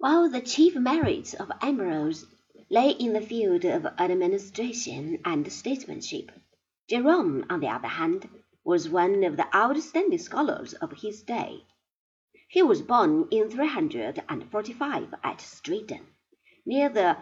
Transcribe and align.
While 0.00 0.30
the 0.30 0.40
chief 0.40 0.76
merits 0.76 1.34
of 1.34 1.50
Ambrose 1.60 2.24
lay 2.70 2.90
in 2.90 3.14
the 3.14 3.20
field 3.20 3.64
of 3.64 3.84
administration 3.98 5.18
and 5.24 5.52
statesmanship, 5.52 6.30
Jerome, 6.88 7.44
on 7.50 7.58
the 7.58 7.66
other 7.66 7.88
hand, 7.88 8.28
was 8.62 8.88
one 8.88 9.24
of 9.24 9.36
the 9.36 9.52
outstanding 9.54 10.20
scholars 10.20 10.72
of 10.74 10.92
his 10.92 11.22
day. 11.24 11.64
He 12.48 12.62
was 12.62 12.80
born 12.80 13.26
in 13.32 13.50
345 13.50 15.14
at 15.24 15.38
Stridon, 15.40 16.06
near 16.64 16.88
the 16.88 17.16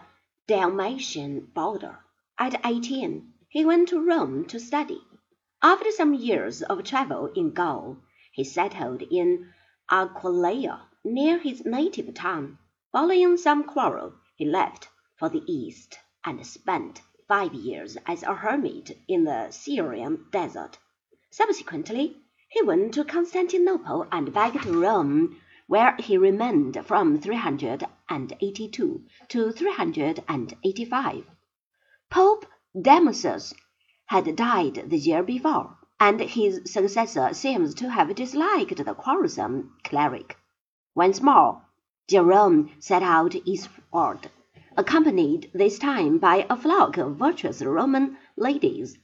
Dalmatian 0.47 1.47
border. 1.55 1.97
At 2.37 2.63
eighteen 2.63 3.33
he 3.49 3.65
went 3.65 3.89
to 3.89 4.05
Rome 4.07 4.45
to 4.45 4.59
study. 4.59 5.01
After 5.63 5.91
some 5.91 6.13
years 6.13 6.61
of 6.61 6.83
travel 6.83 7.25
in 7.35 7.53
Gaul, 7.53 7.97
he 8.31 8.43
settled 8.43 9.01
in 9.01 9.51
Aquileia, 9.89 10.81
near 11.03 11.39
his 11.39 11.65
native 11.65 12.13
town. 12.13 12.59
Following 12.99 13.37
some 13.37 13.63
quarrel, 13.63 14.15
he 14.37 14.45
left 14.45 14.89
for 15.19 15.29
the 15.29 15.43
East, 15.45 15.99
and 16.25 16.43
spent 16.43 17.03
five 17.27 17.53
years 17.53 17.95
as 18.07 18.23
a 18.23 18.33
hermit 18.33 18.97
in 19.07 19.23
the 19.23 19.51
Syrian 19.51 20.25
desert. 20.31 20.79
Subsequently, 21.29 22.17
he 22.49 22.63
went 22.63 22.95
to 22.95 23.05
Constantinople 23.05 24.07
and 24.11 24.33
back 24.33 24.59
to 24.63 24.81
Rome, 24.81 25.39
where 25.67 25.95
he 25.99 26.17
remained 26.17 26.83
from 26.87 27.21
382 27.21 29.05
to 29.27 29.51
385. 29.51 31.25
Pope 32.09 32.45
Damasus 32.75 33.53
had 34.07 34.35
died 34.35 34.89
the 34.89 34.97
year 34.97 35.21
before, 35.21 35.77
and 35.99 36.19
his 36.19 36.61
successor 36.65 37.31
seems 37.35 37.75
to 37.75 37.91
have 37.91 38.15
disliked 38.15 38.83
the 38.83 38.95
quarrelsome 38.95 39.77
cleric. 39.83 40.35
Once 40.95 41.21
more, 41.21 41.61
Jerome 42.09 42.71
set 42.79 43.03
out 43.03 43.35
eastward, 43.45 44.31
accompanied 44.77 45.51
this 45.53 45.77
time 45.77 46.19
by 46.19 46.47
a 46.49 46.55
flock 46.55 46.95
of 46.95 47.17
virtuous 47.17 47.61
Roman 47.61 48.17
ladies, 48.37 48.97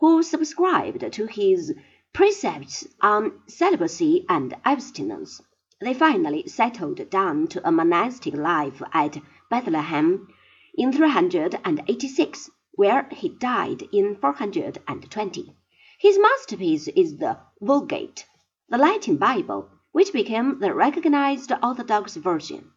who 0.00 0.22
subscribed 0.22 1.12
to 1.12 1.26
his 1.26 1.74
precepts 2.14 2.88
on 3.02 3.42
celibacy 3.48 4.24
and 4.30 4.56
abstinence. 4.64 5.42
They 5.82 5.92
finally 5.92 6.46
settled 6.46 7.10
down 7.10 7.48
to 7.48 7.68
a 7.68 7.70
monastic 7.70 8.32
life 8.32 8.80
at 8.94 9.18
Bethlehem 9.50 10.28
in 10.74 10.90
386 10.90 12.50
where 12.72 13.08
he 13.12 13.28
died 13.28 13.82
in 13.92 14.16
420. 14.16 15.54
His 16.00 16.18
masterpiece 16.18 16.88
is 16.88 17.18
the 17.18 17.40
Vulgate, 17.60 18.24
the 18.70 18.78
Latin 18.78 19.18
Bible, 19.18 19.68
which 19.92 20.12
became 20.12 20.58
the 20.58 20.74
recognized 20.74 21.52
Orthodox 21.62 22.16
version. 22.16 22.72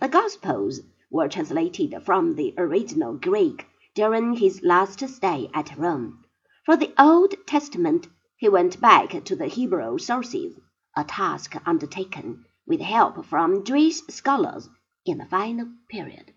The 0.00 0.08
Gospels 0.08 0.80
were 1.10 1.28
translated 1.28 1.94
from 2.04 2.34
the 2.36 2.54
original 2.56 3.14
Greek 3.14 3.66
during 3.94 4.34
his 4.34 4.62
last 4.62 5.00
stay 5.08 5.50
at 5.52 5.76
Rome. 5.76 6.24
For 6.64 6.76
the 6.76 6.92
Old 6.98 7.34
Testament, 7.46 8.06
he 8.36 8.48
went 8.48 8.80
back 8.80 9.24
to 9.24 9.36
the 9.36 9.46
Hebrew 9.46 9.98
sources, 9.98 10.58
a 10.96 11.04
task 11.04 11.56
undertaken 11.66 12.44
with 12.66 12.80
help 12.80 13.24
from 13.26 13.64
Jewish 13.64 14.00
scholars 14.08 14.68
in 15.04 15.18
the 15.18 15.26
final 15.26 15.68
period. 15.88 16.32